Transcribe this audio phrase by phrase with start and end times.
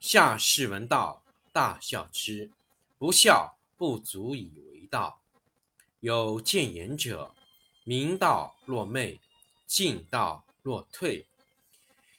[0.00, 2.50] 下士闻道，大笑之；
[2.98, 5.20] 不孝，不足以为道。
[6.00, 7.34] 有见言者，
[7.82, 9.20] 明道若昧，
[9.66, 11.26] 进道若退，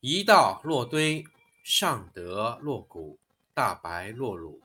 [0.00, 1.24] 一道若堆，
[1.62, 3.16] 上德若谷，
[3.54, 4.60] 大白若鲁，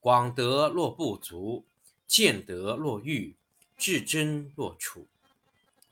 [0.00, 1.62] 广德若不足，
[2.06, 3.34] 见德若愚，
[3.76, 5.06] 至真若楚，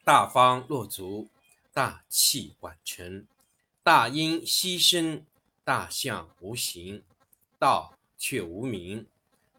[0.02, 1.28] 大方若足，
[1.74, 3.26] 大器晚成，
[3.82, 5.26] 大音希声。
[5.64, 7.02] 大象无形，
[7.58, 9.06] 道却无名。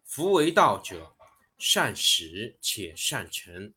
[0.04, 1.16] 夫为道者，
[1.58, 3.74] 善始且善成。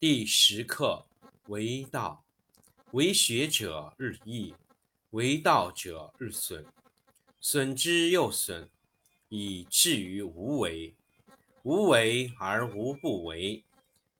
[0.00, 1.06] 第十课
[1.46, 2.24] 为道，
[2.90, 4.52] 为学者日益，
[5.10, 6.66] 为道者日损，
[7.40, 8.68] 损之又损，
[9.28, 10.96] 以至于无为。
[11.62, 13.62] 无为而无不为，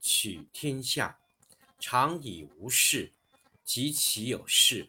[0.00, 1.18] 取天下
[1.80, 3.10] 常以无事，
[3.64, 4.88] 及其有事。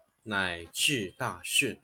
[0.23, 1.79] 乃至大顺。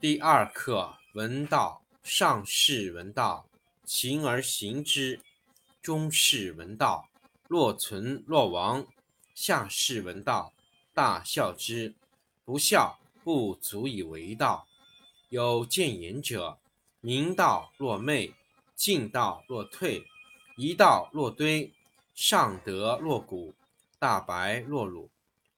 [0.00, 1.82] 第二课闻道。
[2.02, 3.46] 上士闻道，
[3.84, 5.20] 勤而行之；
[5.80, 7.08] 中士闻道，
[7.46, 8.88] 若存若亡；
[9.36, 10.52] 下士闻道，
[10.92, 11.94] 大笑之。
[12.44, 14.66] 不孝，不足以为道。
[15.28, 16.58] 有见言者：
[17.00, 18.34] 明道若昧，
[18.74, 20.04] 进道若退，
[20.56, 21.72] 一道若堆，
[22.16, 23.54] 上德若谷，
[24.00, 25.08] 大白若鲁。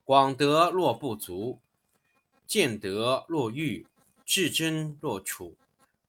[0.04, 1.60] 广德若不足，
[2.46, 3.86] 见德若愚，
[4.26, 5.56] 至真若楚，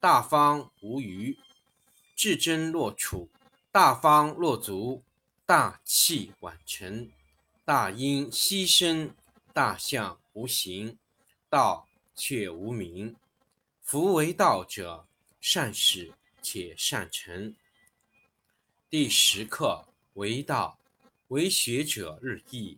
[0.02, 1.38] 大方无余；
[2.14, 3.30] 至真若楚，
[3.72, 5.02] 大方若足，
[5.46, 7.10] 大器晚成，
[7.64, 9.16] 大音希声，
[9.54, 10.98] 大象无形，
[11.50, 13.16] 道却无名。
[13.82, 15.08] 夫为道者，
[15.40, 16.12] 善始
[16.42, 17.56] 且善成。
[18.90, 19.86] 第十课
[20.16, 20.78] 为道，
[21.30, 22.78] 为学者日益。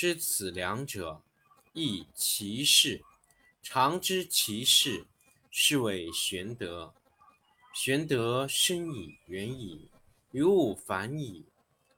[0.00, 1.22] 知此两者，
[1.72, 3.02] 亦其事。
[3.60, 5.08] 常知其事，
[5.50, 6.94] 是谓玄德。
[7.74, 9.88] 玄德深矣，远矣，
[10.30, 11.46] 于物反矣，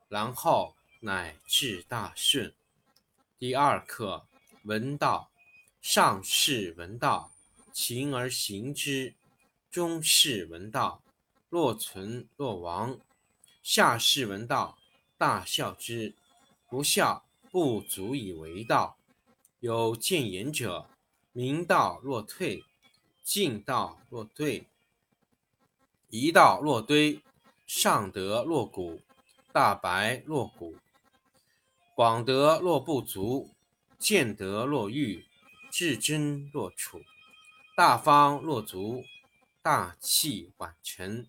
[0.08, 2.54] 然后乃至大顺。
[3.38, 4.26] 第二课，
[4.64, 5.30] 闻道。
[5.82, 7.30] 上士闻道，
[7.70, 9.12] 勤而行之；
[9.70, 11.02] 中士闻道，
[11.50, 12.98] 若存若亡；
[13.62, 14.78] 下士闻道，
[15.18, 16.14] 大笑之。
[16.66, 18.96] 不笑，不足以为道。
[19.58, 20.88] 有见言者，
[21.32, 22.64] 明道若退，
[23.22, 24.66] 进道若退，
[26.08, 27.20] 一道若堆，
[27.66, 29.02] 上德若谷，
[29.52, 30.76] 大白若谷，
[31.94, 33.50] 广德若不足，
[33.98, 35.26] 见德若愚。
[35.70, 37.00] 至真若处，
[37.76, 39.04] 大方若足，
[39.62, 41.28] 大器晚成，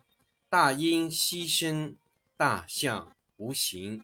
[0.49, 1.95] 大音希声，
[2.35, 4.03] 大象无形。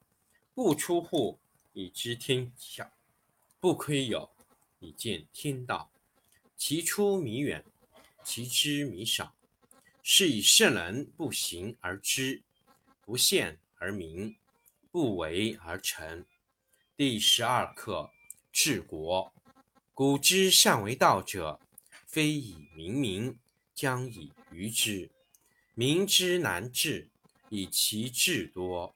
[0.63, 1.39] 不出户，
[1.73, 2.93] 以知天下；
[3.59, 4.29] 不窥有，
[4.77, 5.91] 以见天道。
[6.55, 7.65] 其出弥远，
[8.23, 9.33] 其知弥少。
[10.03, 12.43] 是以圣人不行而知，
[13.03, 14.35] 不见而明，
[14.91, 16.23] 不为而成。
[16.95, 18.11] 第十二课：
[18.51, 19.33] 治国。
[19.95, 21.59] 古之善为道者，
[22.05, 23.35] 非以明民，
[23.73, 25.09] 将以愚之。
[25.73, 27.09] 民之难治，
[27.49, 28.95] 以其智多。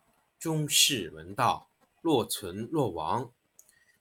[0.41, 1.67] 中士闻道，
[2.01, 3.29] 若存若亡；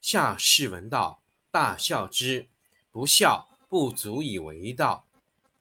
[0.01, 1.21] 下士闻道，
[1.51, 2.49] 大笑之。
[2.91, 5.05] 不笑，不足以为道。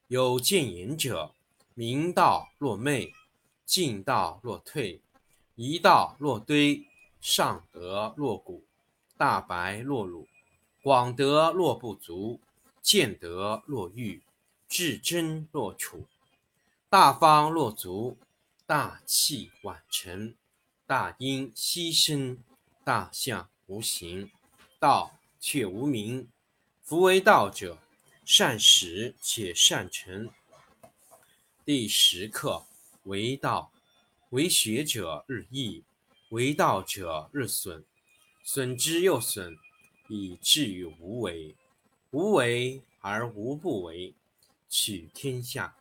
[0.08, 1.36] 有见言者：
[1.74, 3.14] 明道若昧，
[3.66, 5.02] 进道若退，
[5.56, 6.88] 一道若堆，
[7.20, 8.64] 上德若谷，
[9.18, 10.30] 大白若鲁，
[10.82, 12.40] 广德若不足。
[12.82, 14.24] 见德若愚，
[14.70, 16.08] 至真若处，
[16.90, 18.18] 大方若足，
[18.66, 20.34] 大器晚成，
[20.90, 22.40] 大音希声，
[22.84, 24.32] 大象无形。
[24.80, 26.28] 道却无名。
[26.82, 27.78] 夫为道者，
[28.26, 30.32] 善始且善成。
[31.64, 32.66] 第十课
[33.04, 33.72] 为道，
[34.32, 35.84] 为学者日益，
[36.30, 37.86] 为道者日损，
[38.44, 39.60] 损之又损，
[40.08, 41.56] 以至于无为。
[42.10, 44.16] 无为而无不为，
[44.68, 45.76] 取天下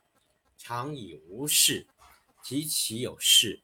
[0.55, 1.87] 常以无事，
[2.43, 3.63] 及其有事，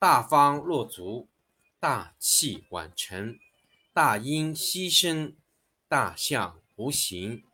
[0.00, 1.28] 大方若足，
[1.78, 3.38] 大器晚成，
[3.92, 5.36] 大音希声，
[5.88, 7.44] 大象无形，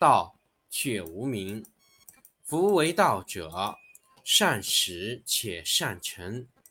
[0.00, 0.34] 道
[0.70, 1.62] 却无名。
[2.42, 3.76] 夫为道者，
[4.24, 6.48] 善始且善成。